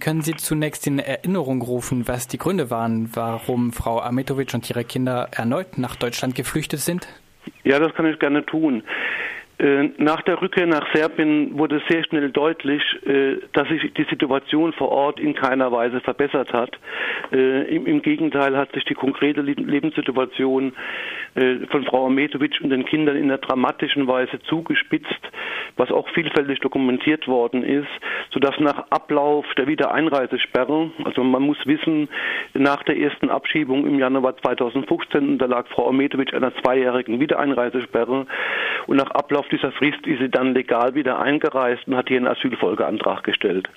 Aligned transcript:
Können 0.00 0.22
Sie 0.22 0.34
zunächst 0.36 0.86
in 0.86 0.98
Erinnerung 0.98 1.62
rufen, 1.62 2.06
was 2.06 2.28
die 2.28 2.38
Gründe 2.38 2.70
waren, 2.70 3.10
warum 3.14 3.72
Frau 3.72 4.00
Ametovic 4.00 4.54
und 4.54 4.68
ihre 4.70 4.84
Kinder 4.84 5.28
erneut 5.32 5.78
nach 5.78 5.96
Deutschland 5.96 6.34
geflüchtet 6.34 6.80
sind? 6.80 7.08
Ja, 7.64 7.78
das 7.78 7.94
kann 7.94 8.06
ich 8.06 8.18
gerne 8.18 8.44
tun. 8.44 8.82
Äh, 9.58 9.90
nach 9.98 10.22
der 10.22 10.40
Rückkehr 10.40 10.66
nach 10.66 10.86
Serbien 10.94 11.58
wurde 11.58 11.82
sehr 11.88 12.04
schnell 12.04 12.30
deutlich, 12.30 12.82
äh, 13.04 13.38
dass 13.52 13.68
sich 13.68 13.92
die 13.94 14.04
Situation 14.04 14.72
vor 14.72 14.90
Ort 14.90 15.18
in 15.18 15.34
keiner 15.34 15.72
Weise 15.72 16.00
verbessert 16.00 16.52
hat. 16.52 16.78
Äh, 17.32 17.74
Im 17.74 18.00
Gegenteil 18.02 18.56
hat 18.56 18.72
sich 18.72 18.84
die 18.84 18.94
konkrete 18.94 19.40
Lebenssituation 19.42 20.72
von 21.70 21.84
Frau 21.84 22.06
Ametovic 22.06 22.58
und 22.62 22.70
den 22.70 22.84
Kindern 22.84 23.16
in 23.16 23.24
einer 23.24 23.38
dramatischen 23.38 24.08
Weise 24.08 24.40
zugespitzt, 24.48 25.20
was 25.76 25.92
auch 25.92 26.08
vielfältig 26.08 26.58
dokumentiert 26.60 27.28
worden 27.28 27.62
ist, 27.62 27.86
sodass 28.32 28.58
nach 28.58 28.90
Ablauf 28.90 29.46
der 29.56 29.68
Wiedereinreisesperre, 29.68 30.90
also 31.04 31.22
man 31.22 31.42
muss 31.42 31.58
wissen, 31.64 32.08
nach 32.54 32.82
der 32.82 32.98
ersten 32.98 33.30
Abschiebung 33.30 33.86
im 33.86 34.00
Januar 34.00 34.36
2015 34.38 35.28
unterlag 35.28 35.68
Frau 35.68 35.88
Ametovic 35.88 36.34
einer 36.34 36.52
zweijährigen 36.56 37.20
Wiedereinreisesperre 37.20 38.26
und 38.86 38.96
nach 38.96 39.10
Ablauf 39.12 39.47
dieser 39.48 39.72
Frist 39.72 40.06
ist 40.06 40.20
sie 40.20 40.28
dann 40.28 40.54
legal 40.54 40.94
wieder 40.94 41.18
eingereist 41.20 41.86
und 41.86 41.96
hat 41.96 42.08
hier 42.08 42.18
einen 42.18 42.28
Asylfolgeantrag 42.28 43.24
gestellt. 43.24 43.68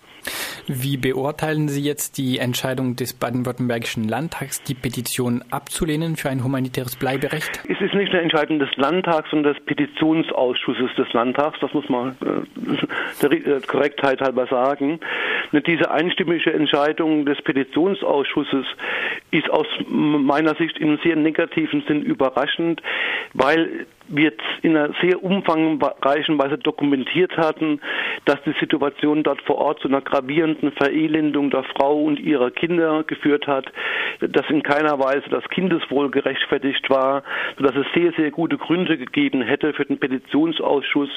Wie 0.67 0.97
beurteilen 0.97 1.67
Sie 1.67 1.81
jetzt 1.81 2.17
die 2.17 2.37
Entscheidung 2.37 2.95
des 2.95 3.13
baden-württembergischen 3.13 4.07
Landtags, 4.07 4.61
die 4.61 4.75
Petition 4.75 5.43
abzulehnen 5.49 6.15
für 6.15 6.29
ein 6.29 6.43
humanitäres 6.43 6.95
Bleiberecht? 6.95 7.63
Es 7.67 7.81
ist 7.81 7.95
nicht 7.95 8.11
eine 8.11 8.21
Entscheidung 8.21 8.59
des 8.59 8.69
Landtags, 8.75 9.29
sondern 9.31 9.53
des 9.53 9.65
Petitionsausschusses 9.65 10.91
des 10.95 11.11
Landtags. 11.13 11.59
Das 11.59 11.73
muss 11.73 11.89
man 11.89 12.15
äh, 12.21 13.27
der 13.27 13.31
äh, 13.31 13.61
Korrektheit 13.61 14.21
halber 14.21 14.45
sagen. 14.47 14.99
Diese 15.51 15.89
einstimmige 15.89 16.53
Entscheidung 16.53 17.25
des 17.25 17.41
Petitionsausschusses 17.41 18.65
ist 19.31 19.49
aus 19.49 19.67
meiner 19.87 20.55
Sicht 20.55 20.79
einem 20.79 20.99
sehr 21.03 21.15
negativen 21.15 21.83
Sinn 21.87 22.01
überraschend, 22.01 22.81
weil 23.33 23.87
wir 24.11 24.33
in 24.61 24.75
einer 24.75 24.93
sehr 25.01 25.23
umfangreichen 25.23 26.37
Weise 26.37 26.57
dokumentiert 26.57 27.37
hatten, 27.37 27.79
dass 28.25 28.41
die 28.43 28.53
Situation 28.59 29.23
dort 29.23 29.41
vor 29.43 29.57
Ort 29.57 29.79
zu 29.79 29.87
einer 29.87 30.01
gravierenden 30.01 30.71
Verelendung 30.73 31.49
der 31.49 31.63
Frau 31.63 32.03
und 32.03 32.19
ihrer 32.19 32.51
Kinder 32.51 33.03
geführt 33.03 33.47
hat, 33.47 33.71
dass 34.19 34.49
in 34.49 34.63
keiner 34.63 34.99
Weise 34.99 35.29
das 35.29 35.47
Kindeswohl 35.49 36.11
gerechtfertigt 36.11 36.89
war, 36.89 37.23
sodass 37.57 37.75
es 37.75 37.87
sehr, 37.95 38.11
sehr 38.13 38.31
gute 38.31 38.57
Gründe 38.57 38.97
gegeben 38.97 39.41
hätte 39.41 39.73
für 39.73 39.85
den 39.85 39.97
Petitionsausschuss, 39.97 41.09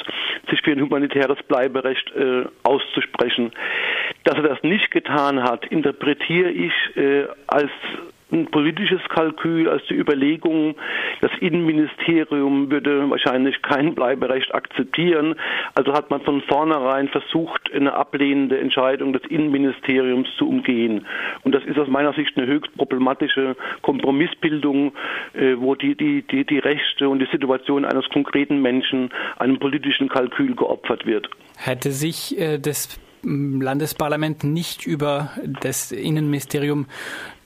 sich 0.49 0.63
für 0.63 0.73
ein 0.73 0.81
humanitäres 0.81 1.43
Bleiberecht 1.43 2.13
äh, 2.15 2.45
auszusprechen. 2.63 3.51
Dass 4.25 4.37
er 4.37 4.43
das 4.43 4.63
nicht 4.63 4.91
getan 4.91 5.43
hat, 5.43 5.67
interpretiere 5.67 6.51
ich 6.51 6.73
äh, 6.97 7.27
als 7.47 7.71
ein 8.33 8.47
politisches 8.51 9.01
Kalkül, 9.09 9.69
als 9.69 9.83
die 9.89 9.95
Überlegung, 9.95 10.75
das 11.21 11.31
Innenministerium 11.41 12.71
würde 12.71 13.09
wahrscheinlich 13.11 13.63
kein 13.63 13.95
Bleiberecht 13.95 14.55
akzeptieren. 14.55 15.35
Also 15.75 15.93
hat 15.93 16.11
man 16.11 16.21
von 16.23 16.43
vornherein 16.43 17.09
versucht, 17.09 17.73
eine 17.73 17.95
ablehnende 17.95 18.59
Entscheidung 18.59 19.13
des 19.13 19.23
Innenministeriums 19.29 20.29
zu 20.37 20.49
umgehen. 20.49 21.07
Und 21.43 21.55
das 21.55 21.65
ist 21.65 21.79
aus 21.79 21.89
meiner 21.89 22.13
Sicht 22.15 22.37
eine 22.37 22.47
höchst 22.47 22.75
problematische 22.77 23.57
Kompromissbildung, 23.83 24.93
äh, 25.35 25.55
wo 25.57 25.75
die, 25.75 25.95
die, 25.95 26.23
die, 26.23 26.45
die 26.45 26.59
Rechte 26.59 27.09
und 27.09 27.21
die 27.21 27.29
Situation 27.31 27.85
eines 27.85 28.09
konkreten 28.09 28.61
Menschen 28.63 29.11
einem 29.39 29.59
politischen 29.59 30.09
Kalkül 30.09 30.55
geopfert 30.55 31.07
wird. 31.07 31.29
Hätte 31.57 31.93
sich 31.93 32.39
äh, 32.39 32.59
das 32.59 32.99
Landesparlament 33.25 34.45
nicht 34.45 34.87
über 34.87 35.31
das 35.61 35.93
Innenministerium 35.93 36.87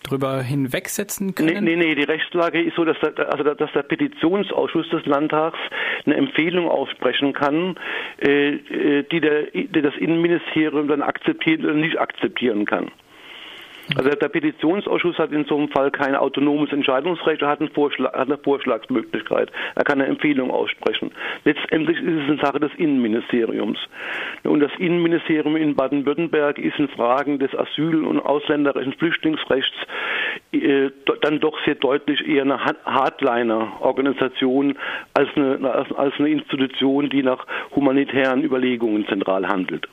drüber 0.03 0.43
hinwegsetzen 0.43 1.35
können? 1.35 1.65
Nee, 1.65 1.77
nee, 1.77 1.77
nee, 1.77 1.95
die 1.95 2.05
Rechtslage 2.05 2.63
ist 2.63 2.77
so, 2.77 2.85
dass 2.85 2.99
der, 3.01 3.33
also 3.33 3.45
dass 3.45 3.73
der 3.73 3.83
Petitionsausschuss 3.83 4.89
des 4.91 5.05
Landtags 5.07 5.59
eine 6.07 6.17
Empfehlung 6.17 6.69
aussprechen 6.69 7.33
kann, 7.33 7.77
äh, 8.21 8.55
äh 8.55 9.03
die, 9.11 9.21
der, 9.21 9.51
die 9.53 9.83
das 9.83 9.95
Innenministerium 9.97 10.89
dann 10.89 11.03
akzeptieren 11.03 11.65
oder 11.65 11.75
nicht 11.75 11.99
akzeptieren 11.99 12.65
kann. 12.65 12.91
Also 13.97 14.11
der 14.11 14.29
Petitionsausschuss 14.29 15.19
hat 15.19 15.33
in 15.33 15.45
so 15.47 15.57
einem 15.57 15.69
Fall 15.69 15.91
kein 15.91 16.15
autonomes 16.15 16.73
Entscheidungsrecht, 16.73 17.41
er 17.43 17.49
hat, 17.49 17.61
einen 17.61 17.71
Vorschlag, 17.71 18.13
hat 18.13 18.29
eine 18.29 18.37
Vorschlagsmöglichkeit. 18.39 19.51
Er 19.75 19.85
kann 19.85 20.01
eine 20.01 20.11
Empfehlung 20.11 20.51
aussprechen. 20.51 21.11
Letztendlich 21.45 21.99
ist 21.99 22.23
es 22.23 22.29
eine 22.29 22.39
Sache 22.39 22.61
des 22.61 22.73
Innenministeriums. 22.77 23.79
Und 24.45 24.61
das 24.61 24.73
Innenministerium 24.79 25.57
in 25.57 25.75
Baden-Württemberg 25.75 26.59
ist 26.59 26.79
in 26.79 26.89
Fragen 26.89 27.39
des 27.39 27.55
Asyl- 27.55 28.05
und 28.05 28.21
ausländerischen 28.21 28.93
Flüchtlingsrechts 28.95 29.77
äh, 30.53 30.91
dann 31.23 31.41
doch 31.41 31.59
sehr 31.65 31.77
deutlich 31.77 32.27
eher 32.27 32.43
eine 32.43 32.61
Hardliner-Organisation 32.85 34.77
als 35.15 35.29
eine, 35.35 35.87
als 35.97 36.15
eine 36.19 36.29
Institution, 36.29 37.09
die 37.09 37.23
nach 37.23 37.47
humanitären 37.75 38.45
Überlegungen 38.45 39.07
zentral 39.07 39.49
handelt. 39.49 39.89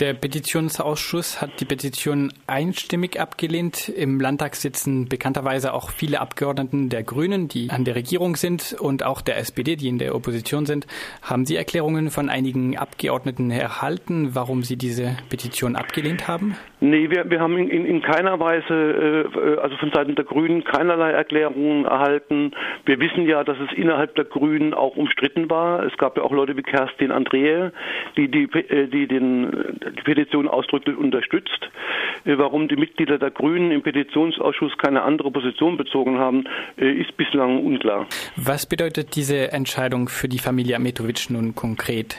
Der 0.00 0.14
Petitionsausschuss 0.14 1.40
hat 1.40 1.60
die 1.60 1.64
Petition 1.64 2.32
einstimmig 2.46 3.20
abgelehnt. 3.20 3.88
Im 3.88 4.20
Landtag 4.20 4.56
sitzen 4.56 5.08
bekannterweise 5.08 5.74
auch 5.74 5.90
viele 5.90 6.20
Abgeordneten 6.20 6.88
der 6.88 7.02
Grünen, 7.02 7.48
die 7.48 7.70
an 7.70 7.84
der 7.84 7.94
Regierung 7.94 8.36
sind, 8.36 8.74
und 8.80 9.04
auch 9.04 9.20
der 9.20 9.36
SPD, 9.38 9.76
die 9.76 9.88
in 9.88 9.98
der 9.98 10.14
Opposition 10.14 10.66
sind. 10.66 10.86
Haben 11.22 11.44
Sie 11.46 11.56
Erklärungen 11.56 12.10
von 12.10 12.28
einigen 12.28 12.76
Abgeordneten 12.76 13.50
erhalten, 13.50 14.34
warum 14.34 14.62
Sie 14.62 14.76
diese 14.76 15.16
Petition 15.28 15.76
abgelehnt 15.76 16.26
haben? 16.26 16.56
Nee, 16.80 17.10
wir, 17.10 17.30
wir 17.30 17.38
haben 17.38 17.56
in, 17.58 17.68
in, 17.68 17.86
in 17.86 18.02
keiner 18.02 18.40
Weise, 18.40 18.74
äh, 18.74 19.60
also 19.60 19.76
von 19.76 19.92
Seiten 19.92 20.16
der 20.16 20.24
Grünen, 20.24 20.64
keinerlei 20.64 21.12
Erklärungen 21.12 21.84
erhalten. 21.84 22.50
Wir 22.86 22.98
wissen 22.98 23.24
ja, 23.28 23.44
dass 23.44 23.56
es 23.60 23.76
innerhalb 23.76 24.16
der 24.16 24.24
Grünen 24.24 24.74
auch 24.74 24.96
umstritten 24.96 25.48
war. 25.48 25.84
Es 25.84 25.96
gab 25.96 26.16
ja 26.16 26.24
auch 26.24 26.32
Leute 26.32 26.56
wie 26.56 26.62
Kerstin 26.62 27.12
Andrehe, 27.12 27.72
die, 28.16 28.28
die, 28.28 28.44
äh, 28.44 28.88
die 28.88 29.06
den, 29.06 29.78
die 29.98 30.02
Petition 30.02 30.48
ausdrücklich 30.48 30.96
unterstützt. 30.96 31.70
Äh, 32.24 32.38
warum 32.38 32.68
die 32.68 32.76
Mitglieder 32.76 33.18
der 33.18 33.30
Grünen 33.30 33.70
im 33.70 33.82
Petitionsausschuss 33.82 34.76
keine 34.78 35.02
andere 35.02 35.30
Position 35.30 35.76
bezogen 35.76 36.18
haben, 36.18 36.44
äh, 36.76 36.90
ist 36.92 37.16
bislang 37.16 37.64
unklar. 37.64 38.06
Was 38.36 38.66
bedeutet 38.66 39.16
diese 39.16 39.52
Entscheidung 39.52 40.08
für 40.08 40.28
die 40.28 40.38
Familie 40.38 40.76
Ametovic 40.76 41.30
nun 41.30 41.54
konkret? 41.54 42.16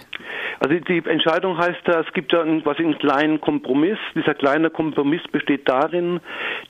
Also 0.60 0.76
die 0.76 1.04
Entscheidung 1.06 1.58
heißt 1.58 1.82
da, 1.84 2.00
es 2.00 2.14
gibt 2.14 2.32
da 2.32 2.46
quasi 2.62 2.84
einen 2.84 2.98
kleinen 2.98 3.42
Kompromiss. 3.42 3.98
Dieser 4.16 4.34
kleine 4.34 4.70
Kompromiss 4.70 5.22
besteht 5.30 5.68
darin, 5.68 6.22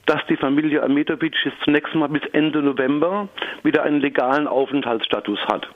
dass 0.06 0.20
die 0.28 0.36
Familie 0.36 0.82
Ametovic 0.82 1.36
jetzt 1.44 1.60
zunächst 1.62 1.94
mal 1.94 2.08
bis 2.08 2.22
Ende 2.32 2.60
November 2.60 3.28
wieder 3.62 3.84
einen 3.84 4.00
legalen 4.00 4.48
Aufenthaltsstatus 4.48 5.38
hat. 5.46 5.68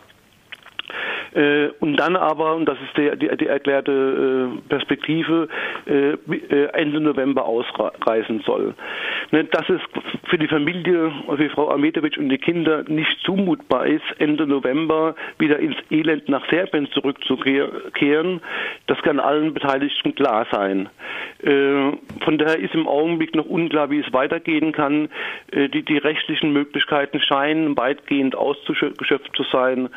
Äh, 1.34 1.68
und 1.80 1.96
dann 1.96 2.16
aber, 2.16 2.54
und 2.54 2.66
das 2.66 2.78
ist 2.86 2.96
der, 2.96 3.16
die, 3.16 3.28
die 3.36 3.46
erklärte 3.46 4.50
äh, 4.56 4.68
Perspektive, 4.68 5.48
äh, 5.86 6.12
äh 6.32 6.68
Ende 6.72 7.00
November 7.00 7.44
ausreisen 7.44 8.42
soll. 8.44 8.74
Ne, 9.30 9.44
dass 9.44 9.68
es 9.68 9.80
für 10.28 10.38
die 10.38 10.48
Familie, 10.48 11.12
für 11.36 11.50
Frau 11.50 11.70
Ametovic 11.70 12.16
und 12.16 12.28
die 12.28 12.38
Kinder 12.38 12.84
nicht 12.88 13.18
zumutbar 13.24 13.86
ist, 13.86 14.04
Ende 14.18 14.46
November 14.46 15.14
wieder 15.38 15.58
ins 15.58 15.76
Elend 15.90 16.28
nach 16.28 16.48
Serbien 16.50 16.88
zurückzukehren, 16.92 18.40
das 18.86 19.00
kann 19.02 19.20
allen 19.20 19.54
Beteiligten 19.54 20.14
klar 20.14 20.46
sein. 20.50 20.88
Äh, 22.18 22.24
von 22.24 22.38
daher 22.38 22.58
ist 22.58 22.74
im 22.74 22.86
Augenblick 22.86 23.34
noch 23.34 23.46
unklar, 23.46 23.90
wie 23.90 24.00
es 24.00 24.12
weitergehen 24.12 24.72
kann. 24.72 25.08
Äh, 25.50 25.68
die, 25.68 25.84
die 25.84 25.98
rechtlichen 25.98 26.52
Möglichkeiten 26.52 27.20
scheinen 27.20 27.76
weitgehend 27.76 28.34
ausgeschöpft 28.34 29.36
zu 29.36 29.44
sein. 29.44 29.88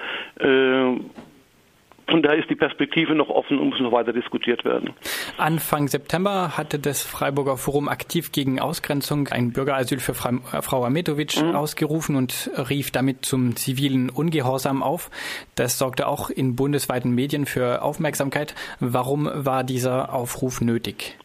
Von 2.11 2.21
daher 2.21 2.39
ist 2.39 2.49
die 2.49 2.55
Perspektive 2.55 3.15
noch 3.15 3.29
offen 3.29 3.57
und 3.57 3.69
muss 3.69 3.79
noch 3.79 3.93
weiter 3.93 4.11
diskutiert 4.11 4.65
werden. 4.65 4.93
Anfang 5.37 5.87
September 5.87 6.57
hatte 6.57 6.77
das 6.77 7.03
Freiburger 7.03 7.55
Forum 7.55 7.87
aktiv 7.87 8.33
gegen 8.33 8.59
Ausgrenzung 8.59 9.29
ein 9.29 9.53
Bürgerasyl 9.53 9.99
für 9.99 10.13
Frau 10.13 10.83
Ametovic 10.83 11.41
mhm. 11.41 11.55
ausgerufen 11.55 12.17
und 12.17 12.51
rief 12.69 12.91
damit 12.91 13.23
zum 13.25 13.55
zivilen 13.55 14.09
Ungehorsam 14.09 14.83
auf. 14.83 15.09
Das 15.55 15.77
sorgte 15.77 16.05
auch 16.05 16.29
in 16.29 16.57
bundesweiten 16.57 17.15
Medien 17.15 17.45
für 17.45 17.81
Aufmerksamkeit. 17.81 18.55
Warum 18.81 19.29
war 19.33 19.63
dieser 19.63 20.13
Aufruf 20.13 20.59
nötig? 20.59 21.17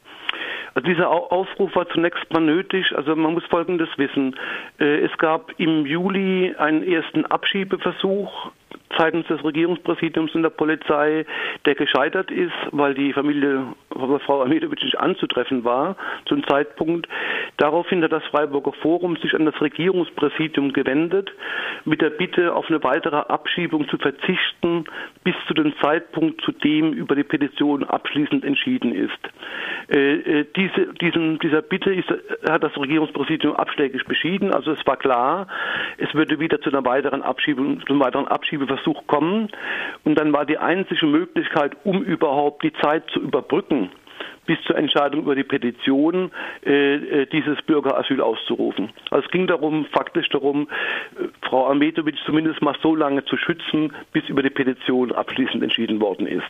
Also 0.77 0.89
dieser 0.89 1.09
Aufruf 1.09 1.75
war 1.75 1.89
zunächst 1.89 2.31
mal 2.35 2.43
nötig. 2.43 2.95
Also 2.95 3.17
man 3.17 3.33
muss 3.33 3.45
Folgendes 3.47 3.89
wissen. 3.97 4.37
Äh, 4.79 5.07
es 5.07 5.17
gab 5.17 5.59
im 5.59 5.87
Juli 5.87 6.55
einen 6.59 6.87
ersten 6.87 7.25
Abschiebeversuch 7.25 8.51
seitens 8.99 9.27
des 9.27 9.43
Regierungspräsidiums 9.43 10.35
und 10.35 10.43
der 10.43 10.51
Polizei, 10.51 11.25
der 11.65 11.75
gescheitert 11.77 12.31
ist, 12.31 12.53
weil 12.73 12.93
die 12.93 13.15
Familie 13.15 13.63
Frau 14.21 14.43
Amedowitsch 14.43 14.85
nicht 14.85 14.99
anzutreffen 14.99 15.65
war 15.65 15.97
zum 16.27 16.47
Zeitpunkt. 16.47 17.09
Daraufhin 17.57 18.03
hat 18.03 18.13
das 18.13 18.25
Freiburger 18.25 18.73
Forum 18.73 19.17
sich 19.17 19.35
an 19.35 19.47
das 19.47 19.61
Regierungspräsidium 19.61 20.73
gewendet 20.73 21.33
mit 21.85 22.01
der 22.01 22.11
Bitte, 22.11 22.55
auf 22.55 22.69
eine 22.69 22.83
weitere 22.83 23.17
Abschiebung 23.17 23.89
zu 23.89 23.97
verzichten, 23.99 24.85
bis 25.25 25.35
zu 25.47 25.55
dem 25.55 25.75
Zeitpunkt, 25.81 26.41
zu 26.43 26.53
dem 26.53 26.93
über 26.93 27.15
die 27.15 27.25
Petition 27.25 27.85
abschließend 27.85 28.45
entschieden 28.45 28.95
ist. 28.95 29.19
Äh, 29.89 30.41
äh 30.41 30.47
diese, 30.57 30.93
diesen, 30.95 31.39
dieser 31.39 31.63
Bitte 31.63 31.93
ist, 31.93 32.09
hat 32.49 32.63
das 32.63 32.77
Regierungspräsidium 32.77 33.55
abschlägig 33.57 34.05
beschieden. 34.05 34.53
Also 34.53 34.73
es 34.73 34.87
war 34.87 34.97
klar, 34.97 35.49
es 35.99 36.13
würde 36.15 36.39
wieder 36.41 36.61
zu 36.61 36.71
einer 36.71 36.85
weiteren 36.85 37.23
Abschiebung, 37.23 37.81
zu 37.81 37.93
einem 37.93 38.01
weiteren 38.01 38.29
Abschiebeversuch 38.29 39.07
kommen. 39.07 39.49
Und 40.05 40.19
dann 40.19 40.33
war 40.33 40.45
die 40.45 40.59
einzige 40.59 41.07
Möglichkeit, 41.07 41.77
um 41.85 42.03
überhaupt 42.03 42.63
die 42.63 42.73
Zeit 42.75 43.05
zu 43.11 43.21
überbrücken, 43.21 43.86
bis 44.47 44.59
zur 44.67 44.77
Entscheidung 44.77 45.23
über 45.23 45.35
die 45.35 45.45
Petition 45.45 46.31
äh, 46.65 46.95
äh, 46.95 47.27
dieses 47.27 47.61
Bürgerasyl 47.63 48.21
auszurufen. 48.21 48.91
Also 49.11 49.25
es 49.25 49.31
ging 49.31 49.47
darum, 49.47 49.87
faktisch 49.87 50.29
darum, 50.29 50.69
äh, 51.19 51.29
Frau 51.43 51.69
Ametovic 51.69 52.17
zumindest 52.25 52.63
mal 52.63 52.77
so 52.83 52.95
lange 52.95 53.25
zu 53.25 53.37
schützen, 53.37 53.93
bis 54.13 54.29
über 54.29 54.43
die 54.43 54.51
Petition 54.51 55.13
abschließend 55.13 55.63
entschieden 55.63 56.01
worden 56.01 56.27
ist. 56.27 56.43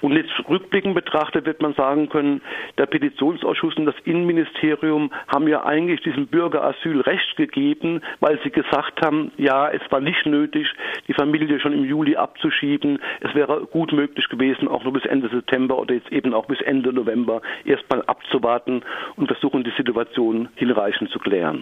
Und 0.00 0.12
jetzt 0.12 0.32
rückblickend 0.48 0.94
betrachtet 0.94 1.46
wird 1.46 1.60
man 1.60 1.74
sagen 1.74 2.08
können, 2.08 2.40
der 2.76 2.86
Petitionsausschuss 2.86 3.76
und 3.76 3.86
das 3.86 3.96
Innenministerium 4.04 5.10
haben 5.26 5.48
ja 5.48 5.64
eigentlich 5.64 6.02
diesem 6.02 6.28
Bürgerasyl 6.28 7.00
Recht 7.00 7.36
gegeben, 7.36 8.00
weil 8.20 8.38
sie 8.44 8.50
gesagt 8.50 9.02
haben, 9.02 9.32
ja, 9.36 9.68
es 9.70 9.82
war 9.90 10.00
nicht 10.00 10.24
nötig, 10.26 10.68
die 11.08 11.14
Familie 11.14 11.58
schon 11.58 11.72
im 11.72 11.84
Juli 11.84 12.16
abzuschieben. 12.16 13.00
Es 13.20 13.34
wäre 13.34 13.66
gut 13.66 13.92
möglich 13.92 14.28
gewesen, 14.28 14.68
auch 14.68 14.84
nur 14.84 14.92
bis 14.92 15.04
Ende 15.04 15.28
September 15.28 15.78
oder 15.78 15.94
jetzt 15.94 16.12
eben 16.12 16.32
auch 16.32 16.46
bis 16.46 16.60
Ende 16.60 16.92
November 16.92 17.42
erstmal 17.64 18.02
abzuwarten 18.02 18.82
und 19.16 19.26
versuchen, 19.26 19.64
die 19.64 19.72
Situation 19.76 20.48
hinreichend 20.54 21.10
zu 21.10 21.18
klären. 21.18 21.56